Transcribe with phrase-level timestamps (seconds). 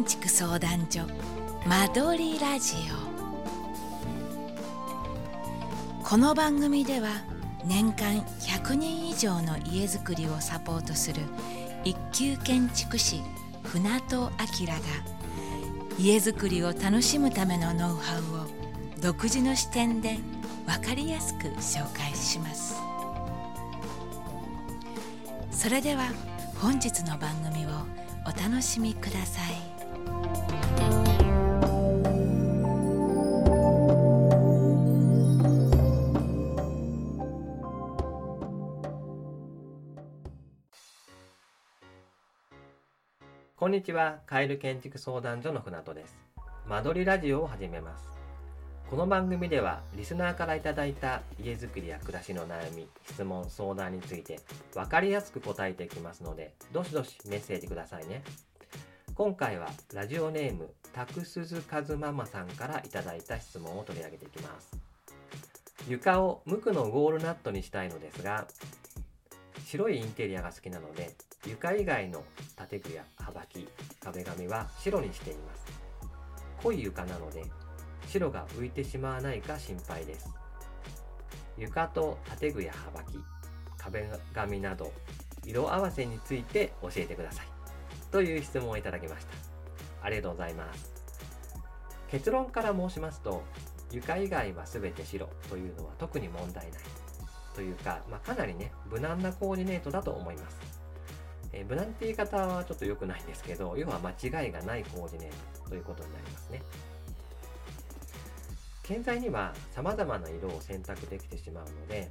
[0.00, 1.02] 建築相談所
[1.66, 2.72] 間取りラジ
[6.00, 6.02] オ。
[6.02, 7.10] この番組では
[7.66, 11.20] 年間100人以上の家づくりをサポートする
[11.84, 13.20] 一級建築士
[13.64, 14.32] 船戸明が
[15.98, 18.46] 家づくりを楽しむためのノウハウを
[19.02, 20.16] 独自の視点で
[20.66, 22.74] 分かりやすく紹介します。
[25.50, 26.04] それでは
[26.58, 27.68] 本日の番組を
[28.24, 29.69] お楽しみください。
[43.60, 46.16] こんにちは、カエル建築相談所の船戸です。
[46.66, 48.18] 間取りラジオを始めます。
[48.88, 54.40] この番組では、リスナーからいただいた家づくりや暮らしの悩み、質問、相談について、
[54.74, 58.22] わかりやすく答えていきますので、どしどしメッセージくださいね。
[59.20, 64.74] 今回は、ラジオネーム、たくすずかずママさんからいただいた質問を取り上げていきます。
[65.86, 68.46] 床を無垢のゴールナットにしたいのですが、
[69.66, 71.10] 白いインテリアが好きなので
[71.46, 72.24] 床以外の
[72.70, 73.68] 建具や幅木
[74.00, 75.66] 壁紙は白にしています。
[76.62, 77.44] 濃い床なので
[78.06, 80.30] 白が浮いてしまわないか心配です。
[81.58, 83.18] 床と建具や幅木
[83.76, 84.90] 壁紙など
[85.44, 87.59] 色合わせについて教えてください。
[88.10, 89.32] という質問をいただきました
[90.02, 90.92] ありがとうございます
[92.10, 93.42] 結論から申しますと
[93.92, 96.82] 床以外は全て白というのは特に問題ない
[97.54, 100.56] というか、まあ、かなりね、無難なコーディネートだと思います。
[101.52, 106.62] えー、無難って言い方はちょっと良くないんですけど、要は間違いがないコーディネートということになりますね。
[108.82, 112.10] 建材には様々な色を選択できてしまうので、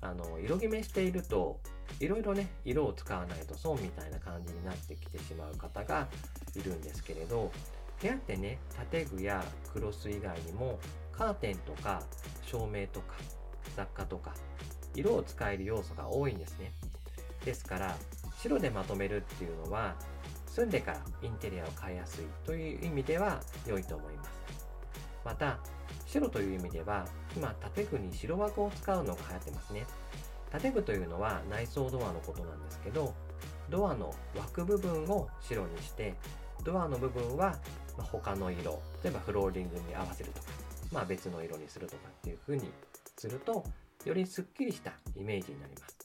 [0.00, 1.60] あの色決めしていると
[2.00, 6.08] いろいろね色を使わないと損みたいな感じになってきてしまう方が
[6.54, 7.50] いるんですけれど
[8.00, 8.58] 部屋ってね
[8.90, 10.78] 建具やクロス以外にも
[11.12, 12.02] カーテンとか
[12.42, 13.14] 照明とか
[13.74, 14.34] 雑貨とか
[14.94, 16.72] 色を使える要素が多いんですね。
[17.44, 17.96] ですから
[18.38, 19.94] 白でまとめるっていうのは
[20.46, 24.30] 住んでからインテリアを変えやすいという意味では良いと思います。
[25.24, 25.58] また
[26.06, 27.04] 白という意味では
[27.36, 29.86] 今建具に白枠を使うのが流行ってますね。
[30.60, 33.14] 建具というのは内装ドアのことなんですけど
[33.70, 36.14] ドアの枠部分を白にして
[36.64, 37.56] ドアの部分は
[37.98, 40.48] 他の色例えばフローリングに合わせるとか、
[40.92, 42.70] まあ、別の色にするとかっていう風に
[43.16, 43.64] すると
[44.04, 45.96] よりすっきりしたイメージになります。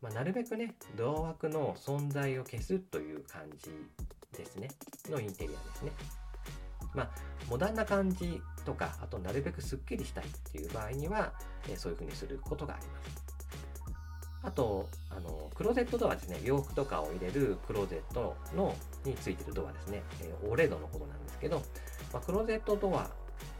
[0.00, 3.70] まあ、なるべくね、ドア枠の存在を消すという感じ
[4.36, 4.68] ですね。
[5.08, 5.92] のインテリアですね。
[6.94, 7.10] まあ、
[7.48, 11.32] モダンな感じとか、あとなるべくすっきりしたいっていう場合には、
[11.68, 13.23] えそういう風にすることがあります。
[14.44, 16.38] あと、あの、クローゼットドアですね。
[16.44, 18.74] 洋服とかを入れるクローゼットの
[19.04, 20.02] についてるドアですね。
[20.20, 21.62] えー、オーレードのことなんですけど、
[22.12, 23.10] まあ、クローゼットドア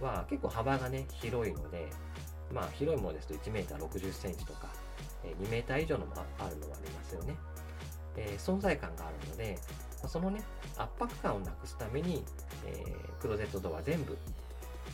[0.01, 1.89] は結構幅がね、広いので、
[2.53, 4.69] まあ、広いものですと 1m60 センチとか、
[5.25, 7.35] え2 m 以上のもあるのがありますよね。
[8.17, 9.59] えー、存在感があるので、
[10.01, 10.43] まあそのね、
[10.77, 12.23] 圧迫感をなくすために、
[12.67, 14.17] えー、クローゼットドア全部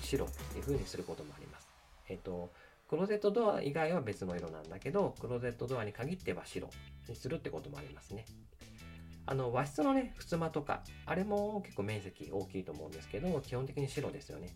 [0.03, 1.69] 白っていう風にすることもあります。
[2.09, 2.51] えっ、ー、と、
[2.91, 6.69] クローゼットドア以外は別の色なんだけど、クローゼットドアに限っては白
[7.09, 8.25] にするってこともありますね。
[9.27, 14.49] あの、和室のね、襖とか、あれも結構面積大きいと思うんですけど、基本的に白ですよね。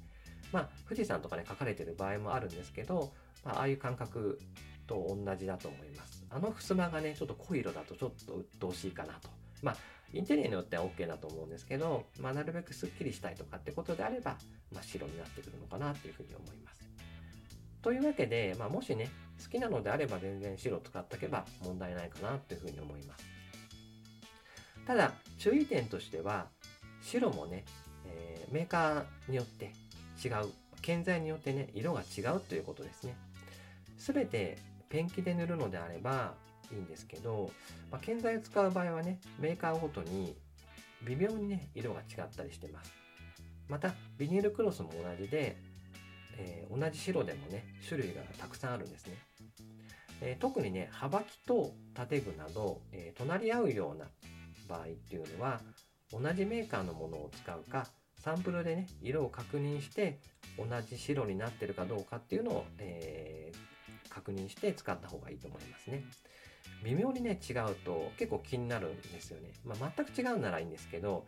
[0.50, 3.12] まあ、富士山とかね、書かれてる場合もあるんですけど、
[3.45, 4.41] まあ、ああいう感覚
[4.89, 6.27] と同じだと思います。
[6.28, 9.28] あの襖がね、ちょっと濃い色だとちょっと鬱陶しいかなと。
[9.62, 9.77] まあ、
[10.12, 14.37] インテリアによっては OK だと思うんですけど、まあ、なるべくスッキリしたいとかってことであれば、
[14.72, 16.94] まあ、白になってくるのかなっていうふうに思います。
[17.84, 19.10] というわけで、まあ、もしね、
[19.41, 23.25] 好きなのであれば全然白使っておけば問題ないかなというふうに思います。
[24.86, 26.47] ただ、注意点としては、
[27.03, 27.65] 白もね、
[28.07, 29.72] えー、メーカーによって
[30.25, 30.51] 違う
[30.81, 33.16] 建材によってね色が違うということですね
[33.98, 34.59] 全て
[34.89, 36.34] ペンキで塗るのであれば
[36.72, 37.51] いいんですけど、
[37.91, 40.34] まあ、建材を使う場合はねメーカーごとに
[41.07, 42.92] 微妙にね色が違ったりしてます
[43.69, 45.57] またビニールクロスも同じで、
[46.36, 49.19] えー、同じ白でもね種類がたくさんあるんですね、
[50.21, 51.72] えー、特にね幅木と
[52.09, 54.07] 建具など、えー、隣り合うような
[54.69, 55.60] 場合っていうのは
[56.13, 57.86] 同じメーカーのものを使うか
[58.19, 60.21] サンプルでね色を確認して
[60.57, 66.04] 同じ白になってるかどうかっていうのを、えー、確認して使った方がいいと思いますね。
[66.83, 71.27] 微妙にね違うと結構気になるんですよね、まあ、全く違うならいいんですけど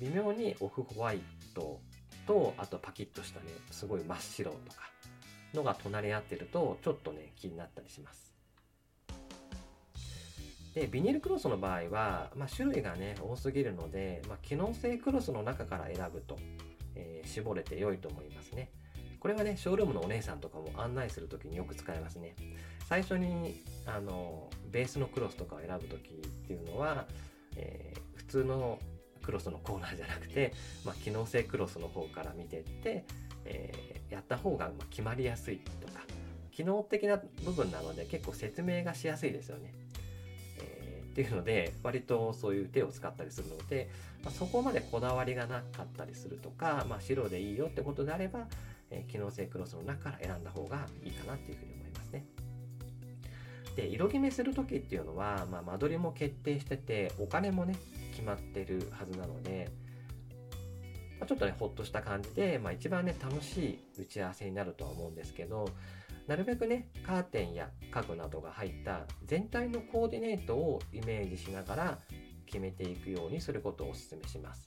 [0.00, 1.20] 微妙にオフホワイ
[1.54, 1.80] ト
[2.28, 4.82] とあとパキッとしたねすごい真っ白とか
[5.54, 8.28] のが隣り合ってるとちょっとね気になったりします。
[10.74, 16.38] でビニールクロスの場合は、まあ、種類がね多すぎるので、まあ、機能性クロスの中から選ぶと、
[16.94, 18.70] えー、絞れて良いと思いますね。
[19.18, 22.36] これはねショールームのお姉さんとかも案内する時によく使いますね。
[22.86, 27.06] 最初にあのベースのクロスとかを選ぶ時っていうのは、
[27.56, 28.78] えー、普通の
[29.28, 30.54] クロスのコーナーじゃなくて、
[30.86, 33.04] まあ、機能性クロスの方から見てって、
[33.44, 36.00] えー、やった方が決まりやすいとか
[36.50, 39.74] 機能的な部分なので結構説明がしやすいですよね。
[40.60, 43.90] えー、っていうので割とそういう手を使ったりするので、
[44.24, 48.46] まあ、そこまでこだわりがなかったりするとか、まあ、白でいいよってことであれば、
[48.90, 52.24] えー、機能性クロスの中から選んだ方がいいかなっていうふうに思いますね。
[53.76, 57.76] で色決めする時っていうのは、まあ、間取りも決定しててお金もね
[58.18, 59.70] 決まってるはずなので、
[61.20, 65.70] まあ、ちょっとねほっとした感じで、まあ、一番ね楽しい打ち合わせになるとは思うんですけど
[66.26, 71.98] なるべくねカーテンや家具などが入った全体のコーディネートをイメージしながら
[72.46, 74.66] 決めていくようにすることをお勧めします。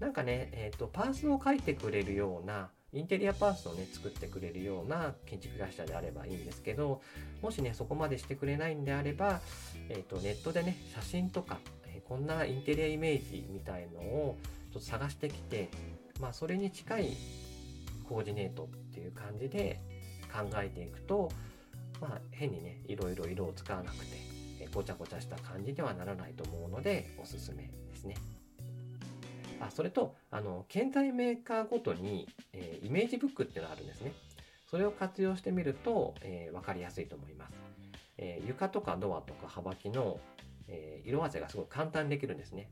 [0.00, 7.00] なんかね、えーと、パースを書いてくれるようなインテリアパースをね作ってくれるような建築会社であればいいんですけど
[7.42, 9.40] もしねそこまでしてくれないんであれば、
[9.88, 11.58] えーと、ネットでね写真とか、
[12.08, 14.36] こんなインテリアイメージみたいのを
[14.72, 15.68] ちょっと探してきて
[16.20, 17.16] まあそれに近い
[18.08, 19.80] コーディネートっていう感じで
[20.32, 21.30] 考えていくと、
[22.00, 24.16] まあ、変にねいろいろ色を使わなくて、
[24.60, 28.14] えごちゃごちゃした感じにはならないと思うのでおすすめですね。
[29.60, 34.12] あそれとあの建材メーカーごとに、えー、イメージブックっていうのがあるんですね。
[34.70, 37.52] それを活用してみると、えー、分かりやすいと思います。
[38.18, 40.18] えー、床とかドアとか幅木の、
[40.68, 42.68] えー、色合わせがすごい簡単にできるんですね。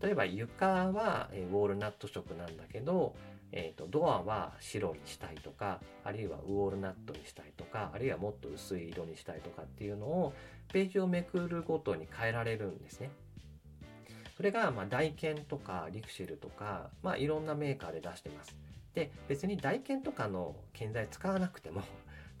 [0.00, 3.14] 例えば床は、えウォールナット色なんだけど、
[3.52, 10.32] えーと、ドアは白にしたいとかあるいはウォールナットにしたいとかあるいはもっと薄い色にしたいとかっていうのを
[10.72, 13.10] ページをめくるごとに変えられるんですね。
[14.36, 18.56] それが、まあ、ダイケンとかリクシルとか、まあ、いろんなメーカーで出してます。
[18.94, 21.82] で別にダイケンとかの建材使わなくても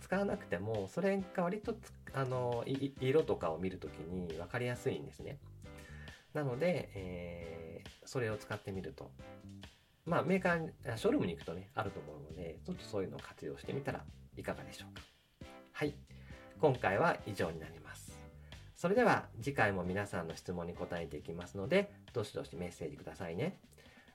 [0.02, 1.74] 使わなくてもそれが割と
[2.12, 2.64] あの
[3.00, 5.38] 色とかを見るときに分かりやすいんですね。
[6.34, 9.10] なので、えー、それを使ってみると
[10.04, 14.04] まあメーカー、ショールームに行くとね、あると思うので、ちょっとそういうのを活用してみたら
[14.36, 15.02] いかがでしょうか。
[15.72, 15.94] はい。
[16.60, 18.18] 今回は以上になります。
[18.74, 23.60] それでは次回も皆さんの質問に答えていきますので、どしどしメッセージくださいね。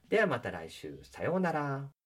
[0.09, 1.96] ではまた来週、さようなら。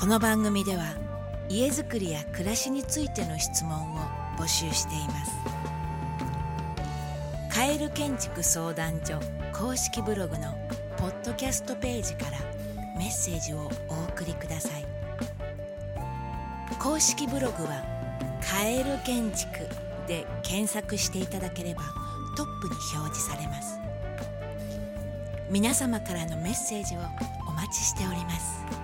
[0.00, 0.94] この番組では
[1.50, 3.98] 家づくりや暮らしについての質問を
[4.38, 5.32] 募集しています。
[7.54, 9.20] カエル建築相談所
[9.52, 10.54] 公式ブログの
[10.96, 12.38] ポッドキャストページから
[12.96, 14.86] メッセージをお送りください。
[16.78, 17.84] 公式ブログは
[18.40, 19.68] 「カエル建築」
[20.08, 21.82] で検索していただければ
[22.38, 23.78] トップに表示されます。
[25.50, 27.00] 皆様からのメッセージを
[27.46, 28.79] お待ちしております。